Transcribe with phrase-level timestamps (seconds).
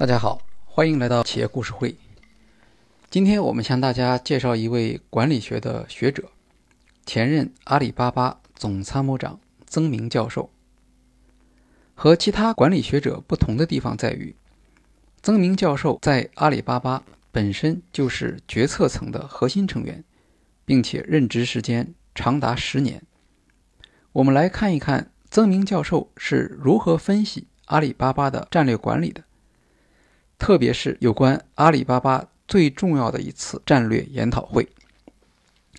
[0.00, 1.94] 大家好，欢迎来到企业故事会。
[3.10, 6.30] 今天我们向大家介绍一位管理学的学者，
[7.04, 10.48] 前任阿里巴巴总参谋长曾明教授。
[11.94, 14.34] 和其他管理学者不同的地方在于，
[15.20, 20.02] 曾明教授在阿里巴巴本身就是决策层的核心成员，
[20.64, 23.02] 并且任职时间长达十年。
[24.12, 29.24] 我们来看一看曾明教授是如何分析阿里巴巴的战略管理的。
[30.40, 34.66] 特别是有关阿里巴巴最重要的一次战略研讨会。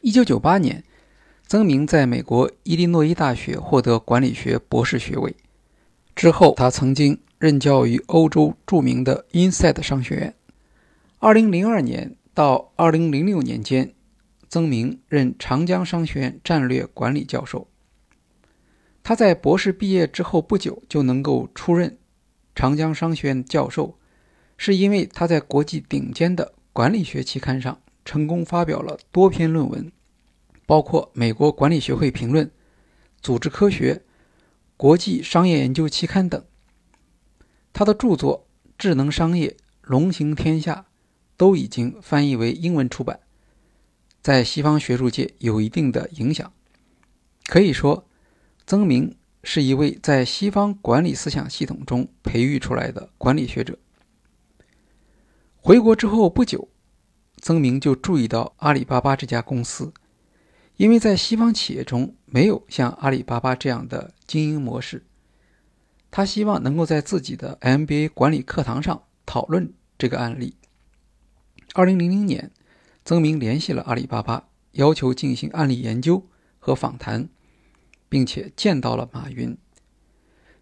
[0.00, 0.82] 一九九八年，
[1.46, 5.36] 曾明在美国伊利诺伊大学获得管理学博士学位。
[6.16, 10.34] 之后，他曾经任教于欧洲著名的 Insight 商学院。
[11.18, 13.92] 二零零二年到二零零六年间，
[14.48, 17.68] 曾明任长江商学院战略管理教授。
[19.02, 21.98] 他在博士毕业之后不久就能够出任
[22.54, 23.98] 长江商学院教授。
[24.56, 29.90] 是因为他在国际顶尖的管理学期刊上成功发表了多篇论文，
[30.66, 32.46] 包括《美国管理学会评论》
[33.20, 33.94] 《组织科学》
[34.76, 36.44] 《国际商业研究期刊》等。
[37.72, 38.46] 他的著作
[38.78, 39.48] 《智能商业》
[39.82, 40.74] 《龙行天下》
[41.36, 43.20] 都已经翻译为英文出版，
[44.22, 46.52] 在西方学术界有一定的影响。
[47.44, 48.06] 可以说，
[48.66, 53.78] 曾明是一位在西方管理思想系统中培育出来的管理学者。
[55.66, 56.68] 回国之后不久，
[57.38, 59.92] 曾明就注意到阿里巴巴这家公司，
[60.76, 65.04] 因为在西方企业中没有像阿里巴巴这样的经营模式。
[66.08, 70.54] 他希望能够在自己的 MBA 管理课堂上讨论这个案例。
[71.74, 72.52] 二零零零年，
[73.04, 76.24] 曾明联系了阿里巴巴，要求进行案例研究
[76.60, 77.28] 和访谈，
[78.08, 79.58] 并且见到了马云。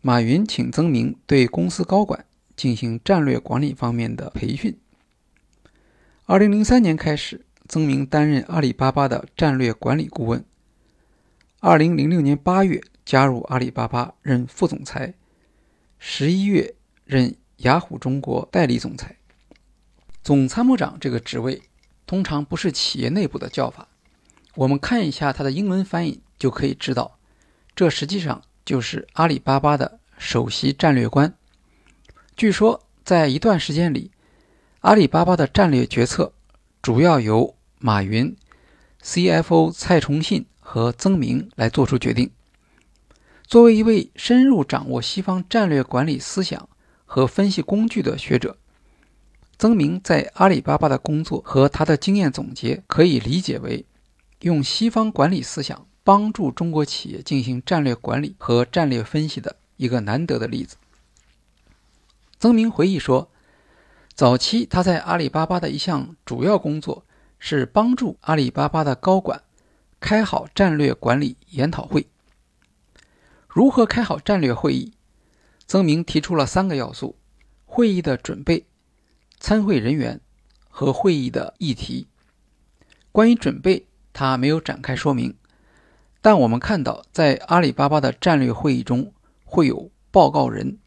[0.00, 2.24] 马云请曾明对公司高管
[2.56, 4.74] 进行战略管理方面的培训。
[6.28, 10.44] 二零零三年开始，曾明担任阿里巴巴的战略管理顾问。
[11.60, 15.14] 二零零六年八月加入阿里巴巴任副总裁，
[16.00, 19.14] 十一月任雅虎中国代理总裁。
[20.24, 21.62] 总参谋长这个职位
[22.06, 23.86] 通常不是企业内部的叫法，
[24.56, 27.20] 我们看一下它的英文翻译就可以知道，
[27.76, 31.32] 这实际上就是阿里巴巴的首席战略官。
[32.36, 34.10] 据说在一段时间里。
[34.86, 36.32] 阿里巴巴的战略决策
[36.80, 38.36] 主要由马云、
[39.02, 42.30] CFO 蔡崇信和曾明来做出决定。
[43.48, 46.68] 作为一位深入掌握西方战略管理思想
[47.04, 48.56] 和分析工具的学者，
[49.58, 53.84] 曾明在阿里巴巴的工作和他的经验总结可以理解为
[54.42, 60.76] 用西方管理思想帮助中国企业进行战略管理和战略分析的一个难得的例子。
[62.38, 63.28] 曾明回忆说。
[64.16, 67.04] 早期，他在阿里巴巴的一项主要工作
[67.38, 69.42] 是帮助阿里巴巴的高管
[70.00, 72.06] 开好战略管理研讨会。
[73.46, 74.94] 如何开好战略会议？
[75.66, 77.16] 曾明提出了三个要素：
[77.66, 78.64] 会议的准备、
[79.38, 80.22] 参会人员
[80.70, 82.06] 和会议的议题。
[83.12, 85.36] 关于准备，他没有展开说明，
[86.22, 89.12] 但我们看到，在阿里巴巴的战略会议中
[89.44, 90.78] 会有报告人。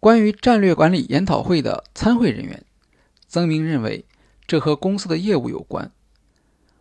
[0.00, 2.64] 关于战略管理研讨会的参会人员，
[3.28, 4.06] 曾明认为
[4.46, 5.92] 这和公司的业务有关。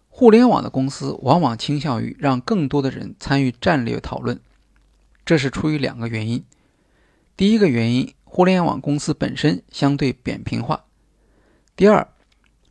[0.08, 4.40] 互联网的公司往往倾向于让更多的人参与战略讨论，
[5.26, 6.46] 这是出于两个原因。
[7.36, 10.86] 第一个原因，互联网公司本身相对扁平化；
[11.76, 12.08] 第二，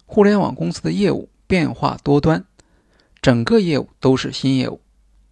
[0.07, 2.47] 互联网公司的业务变化多端，
[3.21, 4.81] 整个业务都是新业务，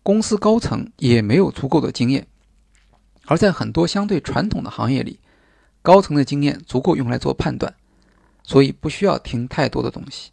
[0.03, 2.27] 公司高层也没有足够的经验。
[3.27, 5.19] 而在很多相对传统的行业里，
[5.83, 7.75] 高层的经验足够用来做判断，
[8.45, 10.31] 所以不需要听太多的东西。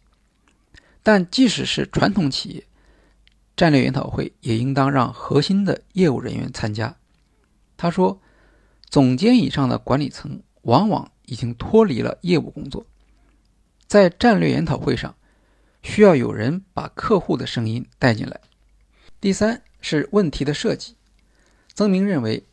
[1.02, 2.64] 但即使是传统企业，
[3.56, 6.96] 战略研讨会也应当让核心的业务人员参加。
[7.76, 8.20] 他说，
[8.88, 12.86] 总监以上的管理层往往已经脱离了业务工作，
[13.88, 15.16] 在战略研讨会上，
[15.82, 18.40] 需要有人把客户的声音带进来。
[19.20, 20.94] 第三是问题的设计，
[21.74, 22.44] 曾明认为。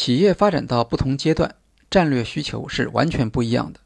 [0.00, 1.56] 企业发展到不同阶段，
[1.90, 3.80] 战略需求是完全不一样的。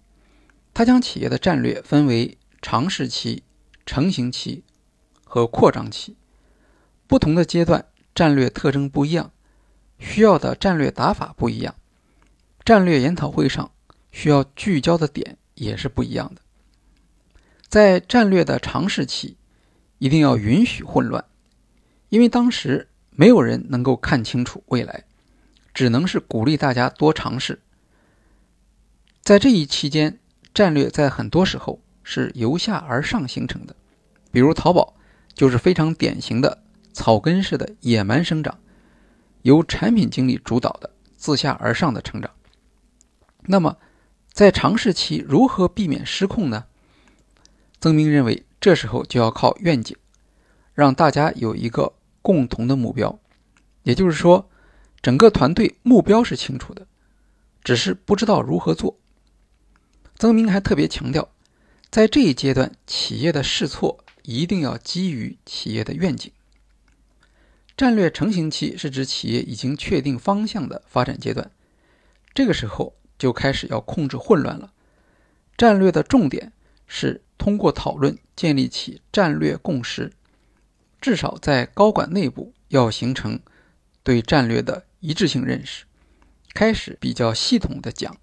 [0.72, 3.43] 他将企业的战略分为尝试期、
[3.84, 4.62] 成型期
[5.25, 6.16] 和扩张期。
[7.08, 9.32] 不同的阶段，战略特征不一样，
[9.99, 11.75] 需要的战略打法不一样。
[12.64, 13.72] 战略研讨会上
[14.12, 16.43] 需要聚焦的点也是不一样的。
[17.66, 19.37] 在战略的尝试期，
[19.99, 21.25] 一定要允许混乱，
[22.08, 25.06] 因为当时没有人能够看清楚未来。
[25.75, 27.61] 只能是鼓励大家多尝试。
[29.21, 30.21] 在这一期间，
[30.55, 33.75] 战略在很多时候是由下而上形成的，
[34.31, 34.94] 比如淘宝
[35.35, 36.62] 就是非常典型的
[36.93, 38.59] 草根式的野蛮生长，
[39.43, 42.31] 由产品经理主导的自下而上的成长。
[43.47, 43.76] 那么，
[44.32, 46.67] 在尝试期如何避免失控呢？
[47.81, 49.97] 曾明认为，这时候就要靠愿景，
[50.73, 53.19] 让大家有一个共同的目标，
[53.82, 54.49] 也就是说，
[55.05, 56.87] 整个团队目标是清楚的，
[57.62, 58.99] 只是不知道如何做。
[60.17, 61.29] 曾明还特别强调，
[61.91, 66.33] 在这一阶段，企业的试错一定要基于企业的愿景。
[67.77, 71.50] 战略成型期是指企业已经确定方向的发展阶段，
[72.33, 74.73] 这个时候就开始要控制混乱了。
[75.59, 76.50] 战略的重点
[76.87, 80.15] 是通过讨论建立起战略共识，
[80.99, 83.39] 至少在高管内部要形成
[84.03, 85.85] 对战略的一致性认识，
[86.55, 88.17] 开始比较系统的讲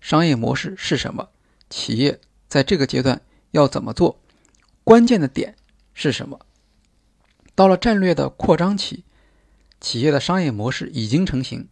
[0.00, 1.30] 商业模式是什么。
[1.68, 3.20] 企业在这个阶段
[3.50, 4.20] 要怎么做？
[4.84, 5.56] 关键的点
[5.94, 6.38] 是什么？
[7.56, 9.02] 到了战略的扩张期，
[9.80, 11.68] 企业的商业模式已经成型。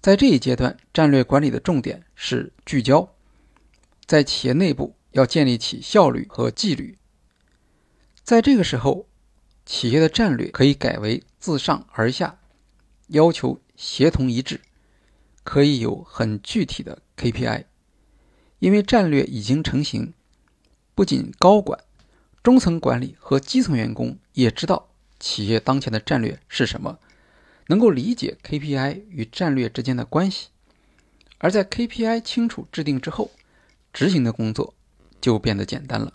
[0.00, 3.12] 在这一阶段，战略管理的重点是聚焦，
[4.06, 6.96] 在企业内部要建立起效率和纪律。
[8.22, 9.08] 在这个时候，
[9.66, 12.38] 企业的战略可以改为自上而下，
[13.08, 14.60] 要求协同一致，
[15.42, 17.64] 可以有很具体的 KPI。
[18.58, 20.14] 因为战略已经成型，
[20.94, 21.78] 不仅高管、
[22.42, 24.88] 中层管理和基层员工也知道
[25.18, 26.98] 企业当前的战略是什么，
[27.66, 30.48] 能够理解 KPI 与战略之间的关系。
[31.38, 33.30] 而在 KPI 清楚制定之后，
[33.92, 34.72] 执行的工作
[35.20, 36.14] 就变得简单了。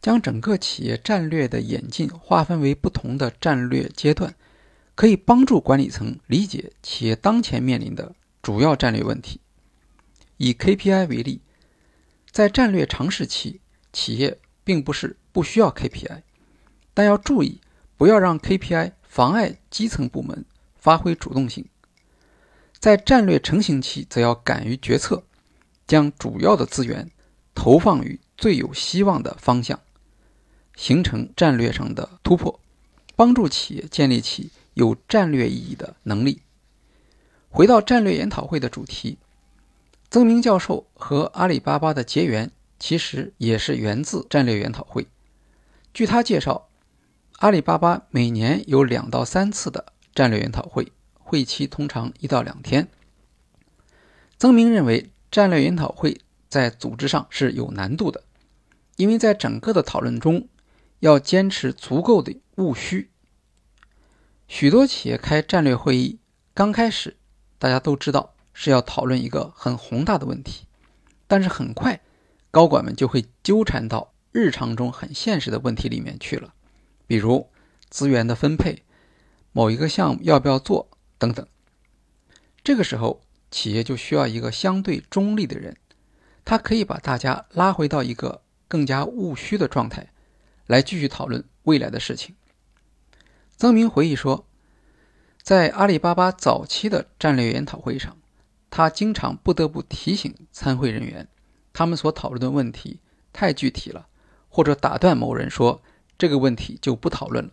[0.00, 4.34] 将整个企业战略的演进划分为不同的战略阶段，
[5.00, 9.40] 可以帮助管理层理解企业当前面临的主要战略问题。
[10.36, 11.40] 以 KPI 为例，
[12.30, 13.60] 在战略尝试期，
[13.94, 16.20] 企业并不是不需要 KPI，
[16.92, 17.62] 但要注意
[17.96, 20.44] 不要让 KPI 妨碍基层部门
[20.78, 21.64] 发挥主动性。
[22.78, 25.22] 在战略成型期，则要敢于决策，
[25.86, 27.10] 将主要的资源
[27.54, 29.80] 投放于最有希望的方向，
[30.76, 32.60] 形成战略上的突破，
[33.16, 34.50] 帮助企业建立起
[34.80, 36.40] 有战略意义的能力。
[37.50, 39.18] 回到战略研讨会的主题。
[40.10, 45.06] 曾明教授和阿里巴巴的结缘，其实也是源自战略研讨会。
[45.92, 46.68] 据他介绍，
[47.40, 52.88] 阿里巴巴每年有两到三次的战略研讨会，会期通常一到两天。
[54.38, 58.24] 曾明认为，战略研讨会在组织上是有难度的，
[58.96, 60.48] 因为在整个的讨论中，
[61.00, 63.09] 要坚持足够的务虚。
[64.52, 66.18] 许多企业开战略会议，
[66.54, 67.16] 刚开始
[67.56, 68.34] 大家都知道。
[68.52, 70.66] 是要讨论一个很宏大的问题，
[71.28, 72.00] 但是很快，
[72.50, 76.52] 高管们就会纠缠到日常中很现实的问题里面去了，
[77.06, 77.48] 比如
[77.88, 78.82] 资源的分配、
[79.52, 81.46] 某一个项目要不要做等等。
[82.64, 85.76] 这个时候，企业就需要一个相对中立的人，
[86.44, 90.12] 他可以把大家拉回到一个更加务虚的状态，
[90.66, 92.34] 来继续讨论未来的事情。
[93.56, 94.46] 曾明回忆说，
[95.42, 98.16] 在阿里巴巴早期的战略研讨会上。
[98.72, 101.26] 他经常不得不提醒参会人员，
[101.72, 103.00] 他们所讨论的问题
[103.32, 104.06] 太具体了，
[104.48, 105.82] 或者打断某人说
[106.16, 107.50] 这个问题就不讨论了。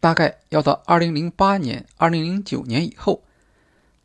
[0.00, 3.24] 大概要到2008年、2009年以后，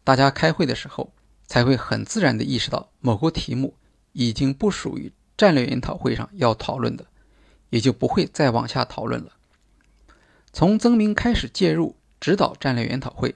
[0.04, 1.14] 大家开会的时候
[1.48, 3.76] 才会很自然地意识到某个题目
[4.12, 7.06] 已经不属于战略研讨会上要讨论的，
[7.70, 9.32] 也就不会再往下讨论了。
[10.52, 13.36] 从曾明开始介入指导战略研讨会，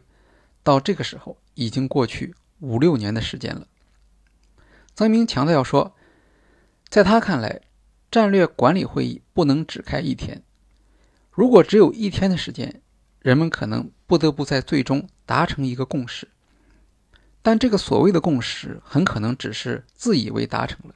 [0.64, 2.34] 到这个时候已经过去。
[2.62, 3.68] 五六年的时间了。
[4.96, 5.94] 曾明强调说，
[6.88, 7.62] 在他看来，
[8.10, 10.42] 战略管理会议不能只开一天。
[11.30, 12.82] 如果只有一天的时间，
[13.20, 16.30] 人们可能不得不在最终达成一个共识。
[17.42, 20.96] 但这个所谓的共识，很可能只是自以为达成了。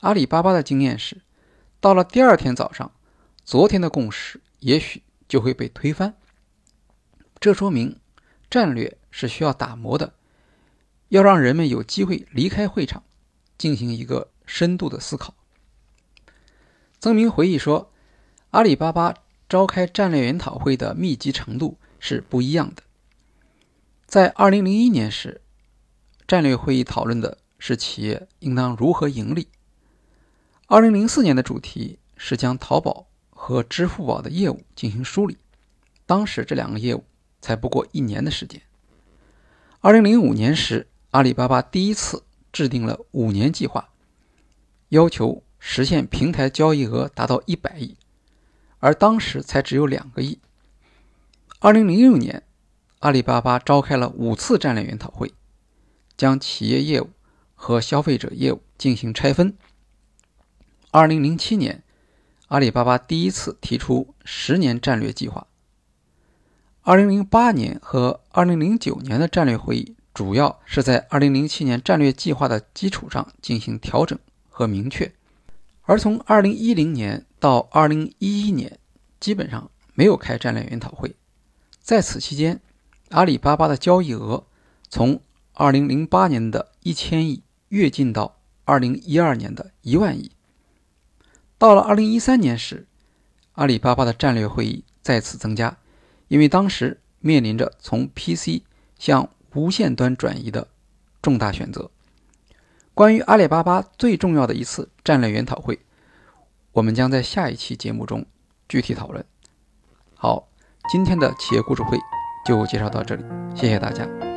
[0.00, 1.22] 阿里巴巴的经验是，
[1.80, 2.92] 到了第二天早上，
[3.42, 6.14] 昨天的共识也许就会被推翻。
[7.42, 7.98] 这说明，
[8.48, 10.14] 战略是需要打磨的。
[11.08, 13.02] 要让人们有机会离开会场，
[13.58, 15.34] 进行一个深度的思考。
[17.00, 17.90] 曾明回忆说，
[18.50, 19.12] 阿里巴巴
[19.48, 22.84] 召开战略研讨会的密集程度是不一样的。
[24.06, 25.40] 在2001年时，
[26.28, 29.48] 战略会议讨论的是企业应当如何盈利
[30.68, 35.36] ；2004年的主题是将淘宝和支付宝的业务进行梳理，
[36.06, 37.04] 当时这两个业务
[37.42, 38.62] 才不过一年的时间。
[39.82, 42.22] 2005年时，阿里巴巴第一次
[42.52, 43.90] 制定了五年计划，
[44.88, 47.96] 要求实现平台交易额达到一百亿，
[48.78, 50.38] 而当时才只有两个亿。
[51.58, 52.44] 二零零六年，
[53.00, 55.32] 阿里巴巴召开了五次战略研讨会，
[56.16, 57.10] 将企业业务
[57.54, 59.56] 和消费者业务进行拆分。
[60.92, 61.82] 二零零七年，
[62.48, 65.48] 阿里巴巴第一次提出十年战略计划。
[66.84, 75.12] 二零零八年和二零零九年的战略会议，主要是在二零零七年战略计划的基础上进行调整和明确，
[75.82, 78.80] 而从二零一零年到二零一一年，
[79.20, 81.14] 基本上没有开战略研讨会。
[81.80, 82.60] 在此期间，
[83.10, 84.44] 阿里巴巴的交易额
[84.88, 85.20] 从
[85.52, 90.32] 二零零八年的一千亿跃进到二零一二年的一万亿。
[91.58, 92.88] 到了二零一三年时，
[93.52, 95.76] 阿里巴巴的战略会议再次增加。
[96.32, 98.62] 因为当时面临着从 PC
[98.98, 100.66] 向无线端转移的
[101.20, 101.90] 重大选择，
[102.94, 105.78] 关于阿里巴巴最重要的一次战略研讨会，
[106.72, 108.24] 我们将在下一期节目中
[108.66, 109.22] 具体讨论。
[110.14, 110.48] 好，
[110.90, 111.98] 今天的企业故事会
[112.46, 113.22] 就介绍到这里，
[113.54, 114.31] 谢谢大家。